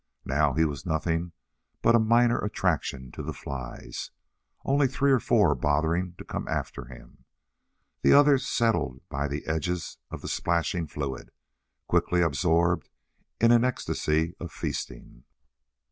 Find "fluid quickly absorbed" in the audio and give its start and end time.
10.87-12.89